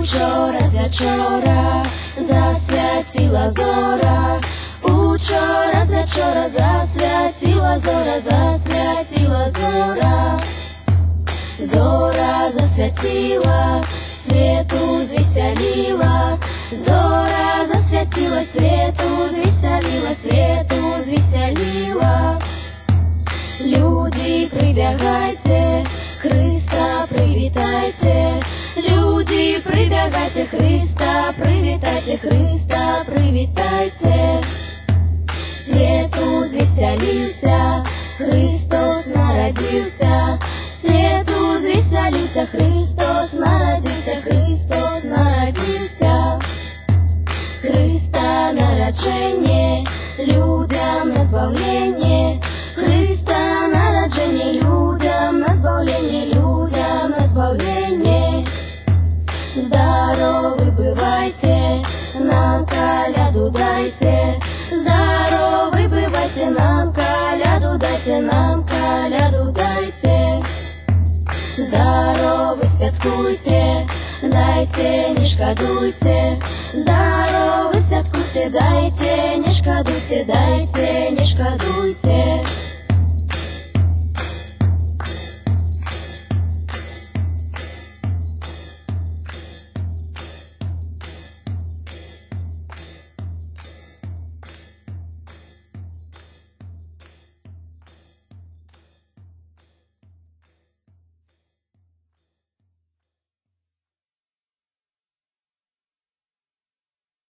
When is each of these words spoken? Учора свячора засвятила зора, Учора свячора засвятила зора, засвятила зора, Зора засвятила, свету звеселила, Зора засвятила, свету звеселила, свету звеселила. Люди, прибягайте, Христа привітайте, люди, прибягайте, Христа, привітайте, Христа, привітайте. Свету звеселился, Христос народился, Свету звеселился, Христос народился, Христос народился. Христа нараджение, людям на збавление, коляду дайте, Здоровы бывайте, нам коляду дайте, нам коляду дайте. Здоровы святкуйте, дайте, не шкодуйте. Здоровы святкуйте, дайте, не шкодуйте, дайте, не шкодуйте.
Учора 0.00 0.58
свячора 0.66 1.82
засвятила 2.16 3.50
зора, 3.50 4.40
Учора 4.82 5.84
свячора 5.84 6.48
засвятила 6.48 7.78
зора, 7.78 8.18
засвятила 8.18 9.50
зора, 9.50 10.40
Зора 11.58 12.50
засвятила, 12.50 13.84
свету 14.14 15.04
звеселила, 15.04 16.38
Зора 16.72 17.66
засвятила, 17.70 18.42
свету 18.42 19.28
звеселила, 19.28 20.14
свету 20.14 21.02
звеселила. 21.02 22.38
Люди, 23.60 24.48
прибягайте, 24.50 25.84
Христа 26.20 27.06
привітайте, 27.08 28.40
люди, 28.76 29.60
прибягайте, 29.64 30.46
Христа, 30.50 31.34
привітайте, 31.38 32.18
Христа, 32.18 33.04
привітайте. 33.06 34.40
Свету 35.64 36.44
звеселился, 36.44 37.84
Христос 38.16 39.06
народился, 39.14 40.38
Свету 40.74 41.58
звеселился, 41.60 42.46
Христос 42.46 43.32
народился, 43.32 44.16
Христос 44.24 45.04
народился. 45.04 46.40
Христа 47.60 48.52
нараджение, 48.52 49.84
людям 50.18 51.08
на 51.14 51.24
збавление, 51.24 52.40
коляду 63.30 63.50
дайте, 63.50 64.38
Здоровы 64.70 65.88
бывайте, 65.88 66.50
нам 66.50 66.92
коляду 66.92 67.78
дайте, 67.78 68.20
нам 68.20 68.64
коляду 68.64 69.52
дайте. 69.52 70.42
Здоровы 71.56 72.66
святкуйте, 72.66 73.86
дайте, 74.22 75.10
не 75.16 75.24
шкодуйте. 75.24 76.38
Здоровы 76.72 77.78
святкуйте, 77.78 78.50
дайте, 78.50 79.38
не 79.38 79.50
шкодуйте, 79.50 80.24
дайте, 80.26 81.10
не 81.10 81.24
шкодуйте. 81.24 82.42